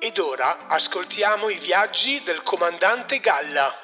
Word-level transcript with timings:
Ed 0.00 0.16
ora 0.18 0.68
ascoltiamo 0.68 1.48
i 1.48 1.58
viaggi 1.58 2.22
del 2.24 2.44
comandante 2.44 3.18
Galla. 3.18 3.74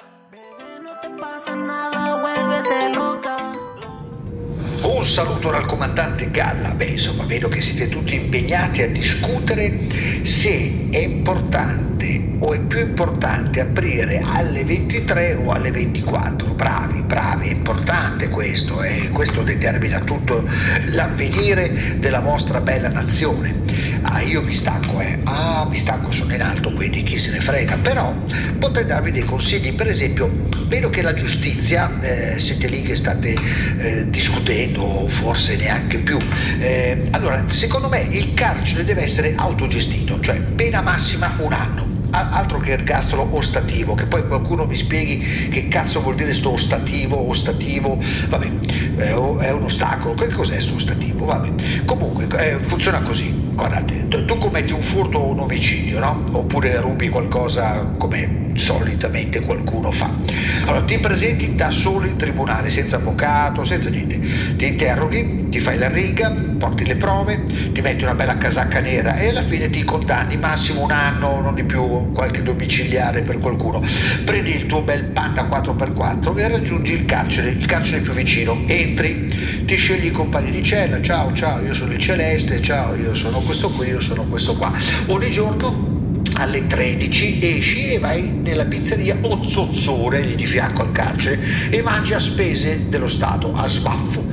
Un 4.83 5.05
saluto 5.05 5.51
dal 5.51 5.67
comandante 5.67 6.31
Galla. 6.31 6.73
Beh, 6.75 6.85
insomma, 6.85 7.25
vedo 7.25 7.49
che 7.49 7.61
siete 7.61 7.89
tutti 7.89 8.15
impegnati 8.15 8.83
a 8.83 8.89
discutere 8.91 10.25
se 10.25 10.89
è 10.91 10.99
importante 10.99 12.37
o 12.39 12.53
è 12.53 12.61
più 12.61 12.79
importante 12.79 13.59
aprire 13.59 14.23
alle 14.25 14.65
23 14.65 15.35
o 15.35 15.51
alle 15.51 15.73
24. 15.73 16.55
Bravi, 16.55 17.01
bravi, 17.01 17.49
è 17.49 17.53
importante 17.53 18.29
questo 18.29 18.85
e 18.85 19.07
eh? 19.07 19.09
questo 19.09 19.43
determina 19.43 19.99
tutto 19.99 20.49
l'avvenire 20.91 21.97
della 21.99 22.21
vostra 22.21 22.61
bella 22.61 22.89
nazione 22.89 23.64
ah 24.07 24.21
io 24.21 24.43
mi 24.43 24.53
stanco, 24.53 25.01
eh, 25.01 25.21
ah 25.25 25.67
mi 25.71 25.77
stanco, 25.77 26.13
sono 26.13 26.35
in 26.35 26.43
alto, 26.43 26.73
quindi 26.73 27.03
chi 27.03 27.17
se 27.17 27.33
ne 27.33 27.41
frega, 27.41 27.79
però 27.79 28.25
potrei 28.59 28.85
darvi 28.87 29.11
dei 29.11 29.25
consigli, 29.25 29.73
per 29.75 29.89
esempio 29.89 30.47
vedo 30.67 30.91
che 30.91 31.03
la 31.03 31.15
giustizia, 31.15 31.99
eh, 32.01 32.39
siete 32.39 32.69
lì 32.69 32.83
che 32.83 32.97
state 32.97 33.35
eh, 33.79 34.11
discutendo, 34.11 35.07
forse 35.09 35.57
neanche 35.57 36.01
più, 36.01 36.19
eh, 36.59 37.09
allora 37.13 37.45
secondo 37.49 37.89
me 37.89 38.07
il 38.11 38.35
carcere 38.35 38.85
deve 38.85 39.03
essere 39.03 39.35
autogestito, 39.37 40.21
cioè 40.21 40.41
pena 40.55 40.81
massima 40.83 41.35
un 41.39 41.53
anno. 41.53 41.93
Altro 42.17 42.59
che 42.59 42.71
ergastolo 42.71 43.35
ostativo, 43.37 43.95
che 43.95 44.07
poi 44.07 44.25
qualcuno 44.29 44.67
mi 44.67 44.77
spieghi 44.77 45.21
che 45.51 45.67
cazzo 45.67 46.01
vuol 46.01 46.15
dire 46.15 46.33
sto 46.33 46.53
ostativo, 46.53 47.29
ostativo, 47.29 48.01
vabbè, 48.29 48.53
è 48.95 49.51
un 49.51 49.63
ostacolo, 49.65 50.15
che 50.15 50.29
cos'è 50.29 50.61
sto 50.61 50.77
ostativo? 50.77 51.25
Vabbè. 51.25 51.53
Comunque 51.85 52.29
eh, 52.39 52.61
funziona 52.61 53.01
così, 53.01 53.35
guardate, 53.55 54.07
tu 54.09 54.39
commetti 54.39 54.73
un 54.73 54.81
furto 54.81 55.19
o 55.19 55.33
un 55.33 55.41
omicidio, 55.41 55.99
no? 55.99 56.25
Oppure 56.33 56.81
rubi 56.81 57.09
qualcosa 57.09 57.95
come 57.97 58.43
solitamente 58.55 59.41
qualcuno 59.41 59.91
fa. 59.91 60.19
Allora 60.67 60.85
ti 60.85 60.99
presenti 60.99 61.55
da 61.55 61.71
solo 61.71 62.07
in 62.07 62.17
tribunale, 62.17 62.71
senza 62.71 62.97
avvocato, 62.97 63.65
senza 63.65 63.91
niente, 63.91 64.21
ti 64.57 64.67
interroghi, 64.67 65.47
ti 65.51 65.61
fai 65.61 65.77
la 65.77 65.89
riga, 65.89 66.55
porti 66.59 66.85
le 66.85 66.97
prove, 66.97 67.45
ti 67.73 67.81
metti 67.81 68.05
una 68.05 68.15
bella 68.15 68.39
casacca 68.39 68.81
nera 68.81 69.17
e 69.17 69.29
alla 69.29 69.43
fine 69.43 69.71
ti 69.71 69.85
condanni 69.85 70.37
massimo 70.37 70.83
un 70.83 70.91
anno, 70.91 71.41
non 71.41 71.55
di 71.55 71.65
più, 71.65 72.11
qualche 72.13 72.43
domiciliare 72.43 73.23
per 73.23 73.39
qualcuno. 73.39 73.83
Prendi 74.25 74.55
il 74.55 74.67
tuo 74.67 74.83
bel 74.83 75.05
panda 75.05 75.49
4x4 75.51 76.39
e 76.39 76.49
raggiungi 76.49 76.95
il 76.95 77.05
carcere, 77.05 77.51
il 77.51 77.67
carcere 77.67 78.01
più 78.01 78.13
vicino, 78.13 78.63
entri, 78.67 79.29
ti 79.65 79.77
scegli 79.77 80.07
i 80.07 80.11
compagni 80.11 80.51
di 80.51 80.63
cella, 80.63 81.01
ciao 81.01 81.33
ciao, 81.33 81.61
io 81.61 81.75
sono 81.75 81.93
il 81.93 81.99
Celeste, 81.99 82.61
ciao, 82.61 82.95
io 82.95 83.15
sono 83.15 83.44
questo 83.45 83.69
qui, 83.71 83.89
io 83.89 84.01
sono 84.01 84.25
questo 84.25 84.55
qua. 84.55 84.73
Ogni 85.09 85.31
giorno 85.31 86.03
alle 86.35 86.67
13 86.67 87.39
esci 87.41 87.93
e 87.93 87.99
vai 87.99 88.31
nella 88.43 88.65
pizzeria 88.65 89.19
Ozzozzore, 89.21 90.21
lì 90.21 90.35
di 90.35 90.47
fianco 90.47 90.83
al 90.83 90.93
carcere, 90.93 91.39
e 91.71 91.83
mangi 91.83 92.13
a 92.15 92.19
spese 92.19 92.89
dello 92.89 93.09
Stato, 93.09 93.55
a 93.55 93.67
sbaffo. 93.67 94.25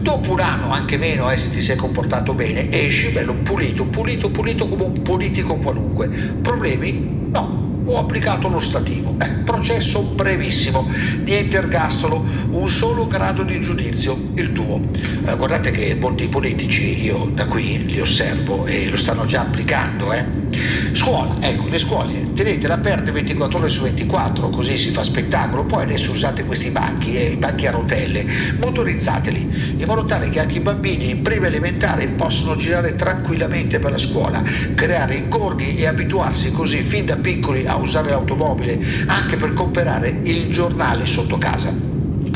Dopo 0.00 0.32
un 0.32 0.40
anno, 0.40 0.70
anche 0.70 0.96
meno, 0.96 1.30
eh, 1.30 1.36
se 1.36 1.50
ti 1.50 1.60
sei 1.60 1.76
comportato 1.76 2.34
bene, 2.34 2.70
esci 2.70 3.08
bello 3.10 3.34
pulito, 3.34 3.86
pulito, 3.86 4.30
pulito 4.30 4.68
come 4.68 4.84
un 4.84 5.02
politico 5.02 5.56
qualunque. 5.56 6.08
Problemi? 6.40 7.18
No, 7.30 7.82
ho 7.84 7.98
applicato 7.98 8.48
lo 8.48 8.58
stativo. 8.58 9.16
Eh, 9.18 9.28
processo 9.44 10.02
brevissimo, 10.02 10.88
niente 11.24 11.56
ergastolo, 11.56 12.24
un 12.50 12.68
solo 12.68 13.06
grado 13.06 13.42
di 13.42 13.60
giudizio, 13.60 14.16
il 14.34 14.52
tuo. 14.52 14.80
Eh, 15.24 15.36
guardate 15.36 15.70
che 15.70 15.94
molti 15.94 16.28
politici 16.28 17.02
io 17.02 17.30
da 17.34 17.46
qui 17.46 17.84
li 17.86 18.00
osservo 18.00 18.66
e 18.66 18.88
lo 18.88 18.96
stanno 18.96 19.26
già 19.26 19.42
applicando. 19.42 20.12
Eh. 20.12 20.24
Scuola, 20.92 21.36
ecco, 21.40 21.68
le 21.68 21.78
scuole 21.78 22.32
tenetele 22.34 22.72
aperte 22.72 23.12
24 23.12 23.58
ore 23.58 23.68
su 23.68 23.82
24, 23.82 24.50
così 24.50 24.76
si 24.76 24.90
fa 24.90 25.04
spettacolo. 25.04 25.64
Poi 25.64 25.82
adesso 25.84 26.10
usate 26.10 26.44
questi 26.44 26.70
banchi, 26.70 27.14
eh, 27.16 27.30
i 27.30 27.36
banchi 27.36 27.66
a 27.66 27.70
rotelle, 27.70 28.26
motorizzateli, 28.56 29.48
in 29.76 29.86
modo 29.86 30.04
tale 30.04 30.28
che 30.28 30.40
anche 30.40 30.58
i 30.58 30.60
bambini 30.60 31.08
in 31.10 31.22
prima 31.22 31.46
elementare 31.46 32.08
possano 32.08 32.56
girare 32.56 32.96
tranquillamente 32.96 33.78
per 33.78 33.92
la 33.92 33.98
scuola, 33.98 34.42
creare 34.74 35.14
ingorghi 35.14 35.74
e 35.76 35.86
abituarsi 35.86 36.50
così 36.50 36.82
fin 36.82 37.04
da 37.04 37.16
piccoli 37.16 37.64
a 37.66 37.76
usare 37.76 38.10
l'automobile 38.10 38.82
anche 39.06 39.36
per 39.36 39.52
comprare 39.52 40.20
il 40.24 40.50
giornale 40.50 41.06
sotto 41.06 41.38
casa 41.38 41.88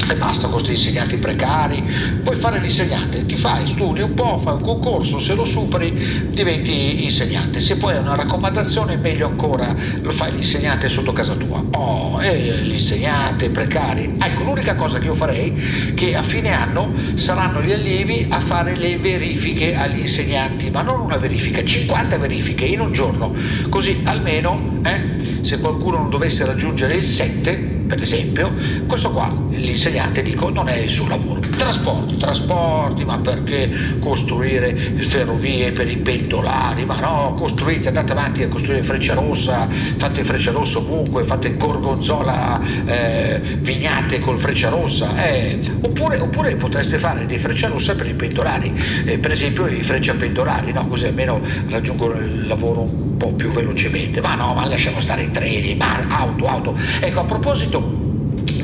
e 0.09 0.17
basta 0.17 0.49
con 0.49 0.61
questi 0.61 0.73
insegnanti 0.73 1.17
precari, 1.17 1.83
puoi 2.23 2.37
fare 2.37 2.61
l'insegnante, 2.61 3.25
ti 3.27 3.37
fai, 3.37 3.67
studi 3.67 4.03
un 4.03 4.13
po', 4.13 4.39
fai 4.39 4.55
un 4.55 4.61
concorso, 4.61 5.19
se 5.19 5.35
lo 5.35 5.45
superi 5.45 5.97
diventi 6.29 7.05
insegnante, 7.05 7.61
se 7.61 7.77
poi 7.77 7.95
hai 7.95 8.01
una 8.01 8.15
raccomandazione 8.15 8.97
meglio 8.97 9.27
ancora 9.27 9.75
lo 10.01 10.13
fai 10.13 10.33
l'insegnante 10.33 10.89
sotto 10.89 11.13
casa 11.13 11.37
tua. 11.37 11.65
Oh, 11.71 12.21
e 12.21 12.63
l'insegnante, 12.65 13.51
precari. 13.51 14.11
Ecco, 14.19 14.43
l'unica 14.45 14.75
cosa 14.75 14.99
che 14.99 15.07
io 15.07 15.15
farei 15.15 15.51
è 15.51 15.55
che 15.95 16.15
a 16.15 16.23
fine 16.23 16.53
anno 16.53 16.93
saranno 17.15 17.63
gli 17.63 17.73
allievi 17.73 18.27
a 18.29 18.41
fare 18.41 18.77
le 18.77 18.99
verifiche 18.99 19.75
agli 19.75 20.01
insegnanti, 20.01 20.71
ma 20.71 20.83
non 20.83 21.01
una 21.01 21.17
verifica, 21.17 21.63
50 21.63 22.19
verifiche 22.19 22.65
in 22.65 22.81
un 22.81 22.93
giorno, 22.93 23.33
così 23.69 24.01
almeno 24.05 24.81
eh, 24.83 25.01
se 25.41 25.59
qualcuno 25.59 25.99
non 25.99 26.11
dovesse 26.11 26.45
raggiungere 26.45 26.95
il 26.95 27.05
7 27.05 27.73
per 27.87 28.01
esempio, 28.01 28.55
questo 28.87 29.11
qua, 29.11 29.47
l'insegnante, 29.51 30.23
dico, 30.23 30.51
non 30.51 30.69
è 30.69 30.77
il 30.77 30.89
suo 30.89 31.09
lavoro. 31.09 31.41
Trasporti, 31.57 32.17
trasporti, 32.17 33.05
ma 33.05 33.19
perché 33.19 33.71
costruire 33.99 34.75
ferrovie 34.75 35.73
per 35.73 35.89
i 35.89 35.97
pendolari? 35.97 36.85
Ma 36.85 37.01
no, 37.01 37.35
costruite, 37.37 37.89
andate 37.89 38.13
avanti 38.13 38.43
a 38.43 38.49
costruire 38.49 38.83
Freccia 38.83 39.15
Rossa, 39.15 39.69
fate 39.69 40.25
Freccia 40.25 40.53
Rossa 40.53 40.79
ovunque, 40.79 41.25
fate 41.25 41.57
Gorgonzola, 41.57 42.61
eh, 42.85 43.41
vignate 43.61 44.19
col 44.21 44.39
Freccia 44.39 44.69
Rossa, 44.69 45.25
eh. 45.25 45.61
oppure, 45.81 46.19
oppure, 46.21 46.57
potreste 46.57 46.99
fare 46.99 47.27
dei 47.27 47.39
Freccia 47.39 47.69
Rossa 47.69 47.95
per 47.95 48.07
i 48.07 48.15
pendolari, 48.15 48.73
eh, 49.05 49.19
per 49.19 49.31
esempio 49.31 49.67
i 49.67 49.83
Freccia 49.83 50.15
Pendolari, 50.15 50.73
no? 50.73 50.87
così 50.87 51.07
almeno 51.07 51.41
raggiungono 51.69 52.19
il 52.19 52.47
lavoro 52.47 52.81
un 52.81 53.17
po' 53.17 53.35
più 53.35 53.51
velocemente. 53.51 54.21
Ma 54.21 54.35
no, 54.35 54.55
ma 54.55 54.67
lasciamo 54.67 55.01
stare 55.01 55.23
i 55.23 55.31
treni, 55.31 55.75
ma 55.75 56.07
auto, 56.09 56.47
auto. 56.47 56.77
Ecco, 57.01 57.21
a 57.21 57.25
proposito 57.25 58.04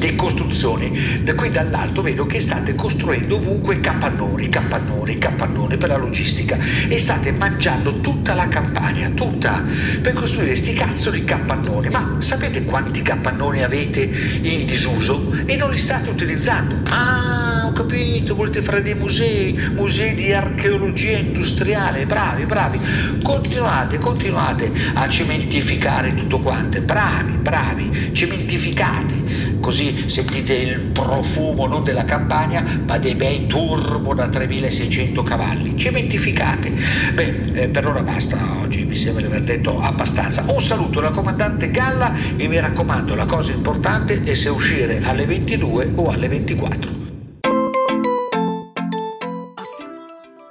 di 0.01 0.17
costruzioni. 0.17 0.93
Da 1.23 1.35
qui 1.35 1.51
dall'alto 1.51 2.03
vedo 2.03 2.27
che 2.27 2.41
state 2.41 2.75
costruendo 2.75 3.37
ovunque 3.37 3.81
capannoni, 3.81 4.49
capannoni, 4.49 5.19
capannoni 5.19 5.77
per 5.77 5.91
la 5.91 5.97
logistica 5.97 6.59
e 6.89 6.99
state 6.99 7.31
mangiando 7.33 8.01
tutta 8.01 8.35
la 8.35 8.49
campagna, 8.49 9.11
tutta, 9.11 9.65
per 10.03 10.15
costruire 10.15 10.57
sti 10.57 10.73
cazzo 10.73 11.11
di 11.11 11.23
capannoni. 11.23 11.89
Ma 11.91 12.17
sapete 12.19 12.65
quanti 12.65 13.03
capannoni 13.03 13.63
avete 13.63 14.11
in 14.43 14.65
disuso 14.65 15.33
e 15.45 15.57
non 15.57 15.71
li 15.71 15.79
state 15.79 16.11
utilizzando? 16.11 16.81
Ah, 16.85 17.67
ho 17.67 17.73
capito, 17.73 18.35
volete 18.35 18.63
fare 18.63 18.83
dei 18.83 18.95
musei, 18.95 19.57
musei 19.75 20.15
di 20.15 20.33
archeologia 20.33 21.17
industriale, 21.17 22.07
bravi, 22.07 22.47
bravi. 22.47 22.81
Continuate, 23.23 23.99
continuate 23.99 24.73
a 24.95 25.07
cementificare 25.09 26.15
tutto 26.15 26.41
quanto, 26.41 26.81
bravi, 26.81 27.37
bravi, 27.43 27.91
cementificate 28.13 29.15
così 29.61 30.09
sentite 30.09 30.55
il 30.55 30.81
profumo 30.81 31.67
non 31.67 31.85
della 31.85 32.05
campagna 32.05 32.81
ma 32.85 32.99
dei 32.99 33.15
bei 33.15 33.47
turbo 33.47 34.15
da 34.15 34.29
3600 34.29 35.23
cavalli 35.23 35.77
cementificate 35.77 36.73
beh 37.15 37.41
eh, 37.55 37.69
per 37.69 37.87
ora 37.87 38.03
basta 38.03 38.39
oggi 38.61 38.85
mi 38.85 38.97
sembra 38.97 39.23
di 39.23 39.29
aver 39.29 39.43
detto 39.43 39.81
abbastanza. 39.81 40.45
Un 40.47 40.61
saluto 40.61 41.01
dal 41.01 41.13
comandante 41.13 41.71
Galla 41.71 42.15
e 42.37 42.49
mi 42.49 42.59
raccomando 42.59 43.15
la 43.15 43.27
cosa 43.27 43.53
importante 43.53 44.21
è 44.23 44.35
se 44.35 44.49
uscire 44.49 45.01
alle 45.03 45.27
22 45.27 45.93
o 45.97 46.11
alle 46.11 46.29
24 46.29 46.91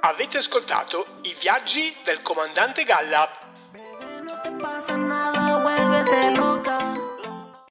Avete 0.02 0.38
ascoltato 0.38 1.06
i 1.22 1.34
viaggi 1.40 1.94
del 2.04 2.20
comandante 2.22 2.84
Galla 2.84 3.28